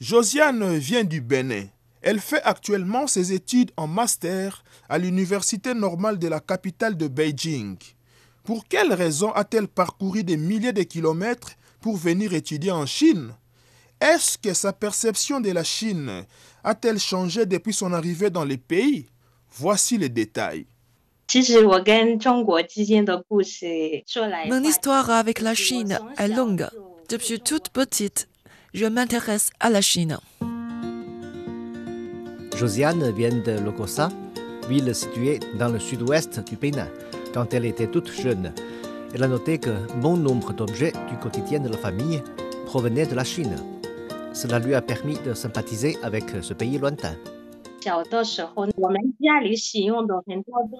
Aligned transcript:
Josiane 0.00 0.76
vient 0.76 1.02
du 1.02 1.20
Bénin. 1.20 1.64
Elle 2.02 2.20
fait 2.20 2.42
actuellement 2.44 3.08
ses 3.08 3.32
études 3.32 3.72
en 3.76 3.88
master 3.88 4.62
à 4.88 4.96
l'Université 4.96 5.74
normale 5.74 6.18
de 6.20 6.28
la 6.28 6.38
capitale 6.38 6.96
de 6.96 7.08
Beijing. 7.08 7.76
Pour 8.44 8.66
quelle 8.68 8.94
raison 8.94 9.32
a-t-elle 9.32 9.66
parcouru 9.66 10.22
des 10.22 10.36
milliers 10.36 10.72
de 10.72 10.84
kilomètres 10.84 11.56
pour 11.80 11.96
venir 11.96 12.32
étudier 12.32 12.70
en 12.70 12.86
Chine? 12.86 13.32
Est-ce 14.00 14.38
que 14.38 14.54
sa 14.54 14.72
perception 14.72 15.40
de 15.40 15.50
la 15.50 15.64
Chine 15.64 16.24
a-t-elle 16.62 17.00
changé 17.00 17.44
depuis 17.44 17.72
son 17.72 17.92
arrivée 17.92 18.30
dans 18.30 18.44
les 18.44 18.56
pays? 18.56 19.06
Voici 19.50 19.98
les 19.98 20.08
détails. 20.08 20.66
Mon 24.48 24.64
histoire 24.64 25.10
avec 25.10 25.40
la 25.40 25.54
Chine 25.54 25.98
est 26.16 26.28
longue. 26.28 26.68
Depuis 27.08 27.40
toute 27.40 27.70
petite, 27.70 28.27
je 28.74 28.86
m'intéresse 28.86 29.50
à 29.60 29.70
la 29.70 29.80
Chine. 29.80 30.18
Josiane 32.56 33.10
vient 33.12 33.30
de 33.30 33.58
Lokosa, 33.64 34.10
ville 34.68 34.94
située 34.94 35.40
dans 35.58 35.68
le 35.68 35.78
sud-ouest 35.78 36.40
du 36.46 36.56
Bénin. 36.56 36.88
Quand 37.32 37.54
elle 37.54 37.64
était 37.64 37.86
toute 37.86 38.10
jeune, 38.10 38.52
elle 39.14 39.22
a 39.22 39.28
noté 39.28 39.58
que 39.58 39.70
bon 40.00 40.16
nombre 40.16 40.52
d'objets 40.52 40.92
du 41.08 41.16
quotidien 41.16 41.60
de 41.60 41.68
la 41.68 41.78
famille 41.78 42.22
provenaient 42.66 43.06
de 43.06 43.14
la 43.14 43.24
Chine. 43.24 43.56
Cela 44.32 44.58
lui 44.58 44.74
a 44.74 44.82
permis 44.82 45.18
de 45.24 45.34
sympathiser 45.34 45.96
avec 46.02 46.24
ce 46.42 46.52
pays 46.52 46.78
lointain. 46.78 47.14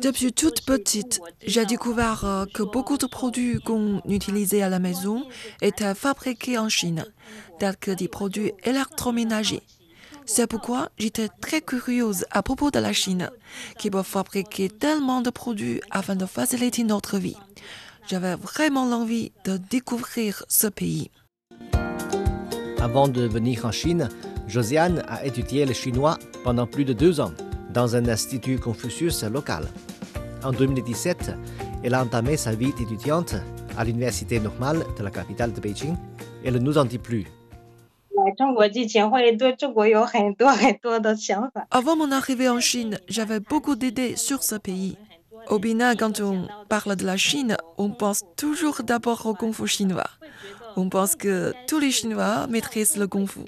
Depuis 0.00 0.32
toute 0.32 0.64
petite, 0.64 1.20
j'ai 1.46 1.66
découvert 1.66 2.24
euh, 2.24 2.44
que 2.46 2.62
beaucoup 2.62 2.98
de 2.98 3.06
produits 3.06 3.60
qu'on 3.60 4.00
utilisait 4.08 4.62
à 4.62 4.68
la 4.68 4.78
maison 4.78 5.24
étaient 5.60 5.94
fabriqués 5.94 6.58
en 6.58 6.68
Chine, 6.68 7.04
tels 7.58 7.76
que 7.76 7.90
des 7.90 8.08
produits 8.08 8.52
électroménagers. 8.64 9.62
C'est 10.26 10.46
pourquoi 10.46 10.88
j'étais 10.96 11.28
très 11.40 11.60
curieuse 11.60 12.24
à 12.30 12.42
propos 12.42 12.70
de 12.70 12.78
la 12.78 12.92
Chine, 12.92 13.30
qui 13.78 13.90
peut 13.90 14.02
fabriquer 14.02 14.68
tellement 14.68 15.20
de 15.20 15.30
produits 15.30 15.80
afin 15.90 16.16
de 16.16 16.26
faciliter 16.26 16.84
notre 16.84 17.18
vie. 17.18 17.36
J'avais 18.08 18.34
vraiment 18.34 18.86
l'envie 18.86 19.32
de 19.44 19.56
découvrir 19.56 20.44
ce 20.48 20.66
pays. 20.66 21.10
Avant 22.78 23.08
de 23.08 23.26
venir 23.26 23.64
en 23.64 23.72
Chine, 23.72 24.08
Josiane 24.46 25.02
a 25.08 25.24
étudié 25.24 25.64
le 25.64 25.72
chinois 25.72 26.18
pendant 26.44 26.66
plus 26.66 26.84
de 26.84 26.92
deux 26.92 27.20
ans 27.20 27.32
dans 27.72 27.96
un 27.96 28.06
institut 28.08 28.58
Confucius 28.58 29.24
local. 29.24 29.66
En 30.44 30.52
2017, 30.52 31.32
elle 31.82 31.94
a 31.94 32.02
entamé 32.02 32.36
sa 32.36 32.54
vie 32.54 32.72
d'étudiante 32.72 33.34
à 33.76 33.84
l'université 33.84 34.38
normale 34.38 34.84
de 34.98 35.02
la 35.02 35.10
capitale 35.10 35.52
de 35.52 35.60
Beijing. 35.60 35.96
Elle 36.44 36.54
ne 36.54 36.58
nous 36.60 36.78
en 36.78 36.84
dit 36.84 36.98
plus. 36.98 37.24
Avant 41.70 41.96
mon 41.96 42.12
arrivée 42.12 42.48
en 42.48 42.60
Chine, 42.60 42.98
j'avais 43.08 43.40
beaucoup 43.40 43.76
d'idées 43.76 44.16
sur 44.16 44.42
ce 44.42 44.54
pays. 44.54 44.96
Au 45.48 45.58
Bénin, 45.58 45.94
quand 45.94 46.20
on 46.20 46.48
parle 46.68 46.96
de 46.96 47.04
la 47.04 47.16
Chine, 47.16 47.56
on 47.76 47.90
pense 47.90 48.22
toujours 48.36 48.82
d'abord 48.82 49.26
au 49.26 49.34
kung 49.34 49.52
fu 49.52 49.66
chinois. 49.66 50.08
On 50.76 50.88
pense 50.88 51.16
que 51.16 51.52
tous 51.66 51.78
les 51.78 51.90
Chinois 51.90 52.46
maîtrisent 52.48 52.96
le 52.96 53.06
kung 53.06 53.26
fu. 53.28 53.40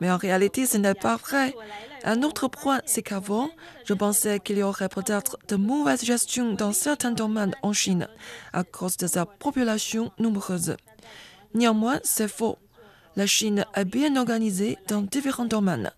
Mais 0.00 0.10
en 0.10 0.16
réalité, 0.16 0.66
ce 0.66 0.76
n'est 0.76 0.94
pas 0.94 1.16
vrai. 1.16 1.54
Un 2.04 2.22
autre 2.22 2.48
point, 2.48 2.80
c'est 2.84 3.02
qu'avant, 3.02 3.50
je 3.84 3.94
pensais 3.94 4.40
qu'il 4.40 4.58
y 4.58 4.62
aurait 4.62 4.88
peut-être 4.88 5.38
de 5.48 5.56
mauvaises 5.56 6.04
gestions 6.04 6.52
dans 6.52 6.72
certains 6.72 7.12
domaines 7.12 7.54
en 7.62 7.72
Chine 7.72 8.08
à 8.52 8.64
cause 8.64 8.96
de 8.96 9.06
sa 9.06 9.24
population 9.26 10.12
nombreuse. 10.18 10.76
Néanmoins, 11.54 12.00
c'est 12.02 12.28
faux. 12.28 12.58
La 13.16 13.26
Chine 13.26 13.64
est 13.74 13.84
bien 13.84 14.16
organisée 14.16 14.76
dans 14.88 15.02
différents 15.02 15.44
domaines. 15.44 15.92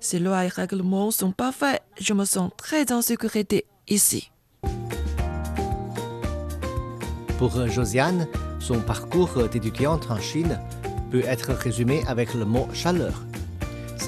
Ses 0.00 0.18
lois 0.18 0.44
et 0.44 0.48
règlements 0.48 1.10
sont 1.10 1.32
parfaits. 1.32 1.82
Je 2.00 2.14
me 2.14 2.24
sens 2.24 2.50
très 2.56 2.92
en 2.92 3.02
sécurité 3.02 3.64
ici. 3.88 4.30
Pour 7.38 7.66
Josiane, 7.68 8.26
son 8.58 8.80
parcours 8.80 9.48
d'étudiante 9.48 10.10
en 10.10 10.18
Chine 10.18 10.60
peut 11.10 11.22
être 11.24 11.52
résumé 11.52 12.02
avec 12.06 12.34
le 12.34 12.44
mot 12.44 12.68
chaleur. 12.72 13.22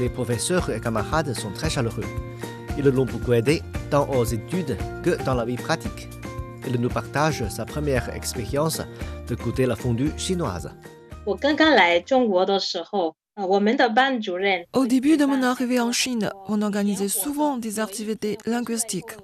Ses 0.00 0.08
professeurs 0.08 0.70
et 0.70 0.80
camarades 0.80 1.34
sont 1.34 1.52
très 1.52 1.68
chaleureux. 1.68 2.06
Ils 2.78 2.86
l'ont 2.86 3.04
beaucoup 3.04 3.34
aidé 3.34 3.60
tant 3.90 4.08
aux 4.08 4.24
études 4.24 4.78
que 5.04 5.22
dans 5.26 5.34
la 5.34 5.44
vie 5.44 5.58
pratique. 5.58 6.08
Il 6.66 6.80
nous 6.80 6.88
partage 6.88 7.46
sa 7.50 7.66
première 7.66 8.08
expérience 8.16 8.80
de 9.28 9.34
goûter 9.34 9.66
la 9.66 9.76
fondue 9.76 10.10
chinoise. 10.16 10.70
Au 11.26 11.36
début 14.86 15.16
de 15.18 15.24
mon 15.26 15.42
arrivée 15.42 15.80
en 15.80 15.92
Chine, 15.92 16.30
on 16.48 16.62
organisait 16.62 17.08
souvent 17.08 17.58
des 17.58 17.78
activités 17.78 18.38
linguistiques. 18.46 19.18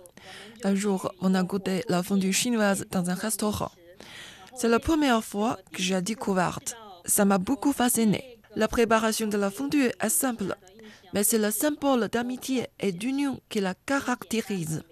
Un 0.63 0.75
jour, 0.75 1.11
on 1.23 1.35
a 1.35 1.43
goûté 1.43 1.85
la 1.89 2.03
fondue 2.03 2.35
chinoise 2.35 2.85
dans 2.91 3.09
un 3.09 3.15
restaurant. 3.15 3.73
C'est 4.55 4.69
la 4.69 4.79
première 4.79 5.25
fois 5.25 5.57
que 5.73 5.81
j'ai 5.81 6.03
découvert. 6.03 6.59
Ça 7.07 7.25
m'a 7.25 7.39
beaucoup 7.39 7.73
fasciné. 7.73 8.36
La 8.57 8.69
préparation 8.69 9.27
de 9.27 9.37
la 9.37 9.51
fondue 9.51 9.91
est 10.01 10.09
simple, 10.09 10.57
mais 11.13 11.25
c'est 11.25 11.39
le 11.39 11.51
symbole 11.51 12.09
d'amitié 12.09 12.69
et 12.81 12.91
d'union 12.91 13.39
qui 13.51 13.61
la 13.61 13.75
caractérise. 13.75 14.83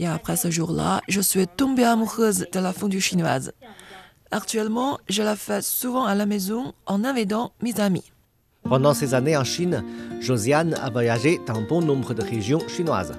Et 0.00 0.06
après 0.08 0.36
ce 0.36 0.50
jour-là, 0.50 1.00
je 1.06 1.20
suis 1.20 1.46
tombée 1.46 1.84
amoureuse 1.84 2.44
de 2.52 2.58
la 2.58 2.72
fondue 2.72 3.00
chinoise. 3.00 3.52
Actuellement, 4.32 4.98
je 5.08 5.22
la 5.22 5.36
fais 5.36 5.62
souvent 5.62 6.06
à 6.06 6.16
la 6.16 6.26
maison 6.26 6.74
en 6.86 7.04
invitant 7.04 7.52
mes 7.62 7.78
amis. 7.78 8.10
Pendant 8.64 8.94
ces 8.94 9.14
années 9.14 9.36
en 9.36 9.44
Chine, 9.44 9.84
Josiane 10.20 10.74
a 10.74 10.90
voyagé 10.90 11.40
dans 11.46 11.62
bon 11.62 11.82
nombre 11.82 12.14
de 12.14 12.22
régions 12.22 12.66
chinoises. 12.68 13.14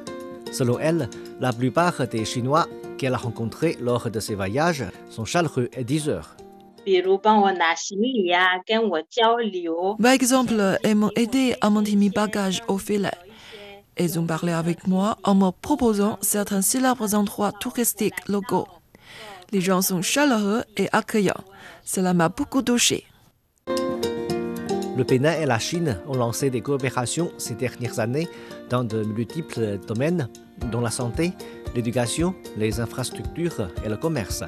Selon 0.51 0.77
elle, 0.77 1.09
la 1.39 1.53
plupart 1.53 2.05
des 2.09 2.25
Chinois 2.25 2.67
qu'elle 2.97 3.13
a 3.13 3.17
rencontrés 3.17 3.77
lors 3.79 4.11
de 4.11 4.19
ses 4.19 4.35
voyages 4.35 4.83
sont 5.09 5.25
chaleureux 5.25 5.69
et 5.71 5.85
diseurs. 5.85 6.35
Par 10.01 10.11
exemple, 10.11 10.79
ils 10.83 10.95
m'ont 10.95 11.11
aidé 11.15 11.55
à 11.61 11.69
monter 11.69 11.95
mes 11.95 12.09
bagages 12.09 12.61
au 12.67 12.77
filet. 12.77 13.11
Ils 13.97 14.19
ont 14.19 14.25
parlé 14.25 14.51
avec 14.51 14.87
moi 14.87 15.17
en 15.23 15.35
me 15.35 15.51
proposant 15.51 16.17
certains 16.21 16.61
célèbres 16.61 17.13
endroits 17.13 17.51
touristiques 17.51 18.27
locaux. 18.27 18.67
Les 19.51 19.61
gens 19.61 19.81
sont 19.81 20.01
chaleureux 20.01 20.63
et 20.77 20.89
accueillants. 20.91 21.43
Cela 21.83 22.13
m'a 22.13 22.29
beaucoup 22.29 22.63
touché. 22.63 23.05
Le 24.95 25.03
Bénin 25.03 25.33
et 25.39 25.45
la 25.45 25.59
Chine 25.59 25.99
ont 26.07 26.15
lancé 26.15 26.49
des 26.49 26.61
coopérations 26.61 27.31
ces 27.37 27.55
dernières 27.55 27.99
années 27.99 28.27
dans 28.69 28.83
de 28.83 29.03
multiples 29.03 29.79
domaines, 29.87 30.29
dont 30.71 30.81
la 30.81 30.91
santé, 30.91 31.33
l'éducation, 31.75 32.35
les 32.57 32.79
infrastructures 32.79 33.69
et 33.83 33.89
le 33.89 33.97
commerce. 33.97 34.43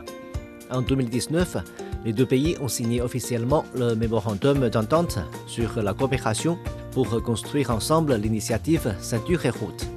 En 0.72 0.82
2019, 0.82 1.58
les 2.06 2.14
deux 2.14 2.26
pays 2.26 2.56
ont 2.62 2.68
signé 2.68 3.02
officiellement 3.02 3.66
le 3.76 3.96
mémorandum 3.96 4.70
d'entente 4.70 5.18
sur 5.48 5.82
la 5.82 5.94
coopération 5.94 6.58
pour 6.92 7.22
construire 7.24 7.72
ensemble 7.72 8.16
l'initiative 8.16 8.96
Ceinture 9.00 9.46
et 9.46 9.50
Route. 9.50 9.88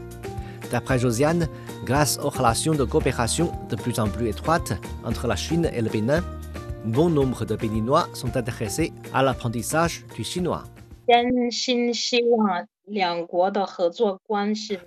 D'après 0.72 0.98
Josiane, 0.98 1.48
grâce 1.84 2.18
aux 2.22 2.30
relations 2.30 2.74
de 2.74 2.84
coopération 2.84 3.52
de 3.68 3.76
plus 3.76 4.00
en 4.00 4.08
plus 4.08 4.28
étroites 4.28 4.72
entre 5.04 5.26
la 5.26 5.36
Chine 5.36 5.70
et 5.72 5.82
le 5.82 5.90
Bénin, 5.90 6.24
bon 6.84 7.10
nombre 7.10 7.44
de 7.44 7.56
Béninois 7.56 8.08
sont 8.14 8.36
intéressés 8.36 8.92
à 9.12 9.22
l'apprentissage 9.22 10.04
du 10.14 10.24
chinois. 10.24 10.64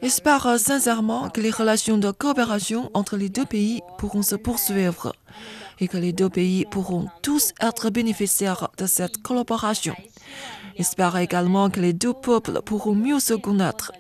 J'espère 0.02 0.60
sincèrement 0.60 1.30
que 1.30 1.42
les 1.42 1.52
relations 1.52 1.98
de 1.98 2.12
coopération 2.12 2.90
entre 2.94 3.18
les 3.18 3.30
deux 3.30 3.46
pays 3.46 3.82
pourront 3.98 4.22
se 4.22 4.36
poursuivre 4.36 5.14
et 5.80 5.88
que 5.88 5.98
les 5.98 6.14
deux 6.14 6.30
pays 6.30 6.66
pourront 6.66 7.08
tous 7.22 7.54
être 7.60 7.90
bénéficiaires 7.90 8.70
de 8.78 8.86
cette 8.86 9.22
collaboration. 9.22 9.96
J'espère 10.78 11.18
également 11.18 11.70
que 11.70 11.80
les 11.80 11.94
deux 11.94 12.14
peuples 12.14 12.62
pourront 12.62 12.96
mieux 12.96 13.20
se 13.20 13.34
connaître. 13.34 13.92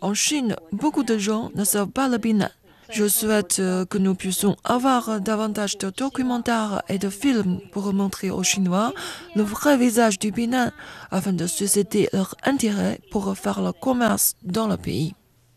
En 0.00 0.14
Chine, 0.14 0.56
beaucoup 0.72 1.02
de 1.04 1.16
gens 1.16 1.50
ne 1.54 1.64
savent 1.64 1.90
pas 1.90 2.08
le 2.08 2.18
Bénin. 2.18 2.50
Je 2.90 3.08
souhaite 3.08 3.56
que 3.56 3.98
nous 3.98 4.14
puissions 4.14 4.56
avoir 4.64 5.20
davantage 5.20 5.76
de 5.78 5.90
documentaires 5.90 6.82
et 6.88 6.98
de 6.98 7.08
films 7.08 7.60
pour 7.72 7.92
montrer 7.92 8.30
aux 8.30 8.42
Chinois 8.42 8.92
le 9.34 9.42
vrai 9.42 9.76
visage 9.76 10.18
du 10.18 10.30
Bénin 10.30 10.72
afin 11.10 11.32
de 11.32 11.46
susciter 11.46 12.08
leur 12.12 12.34
intérêt 12.44 13.00
pour 13.10 13.36
faire 13.36 13.60
le 13.60 13.72
commerce 13.72 14.34
dans 14.44 14.68
le 14.68 14.76
pays. 14.76 15.14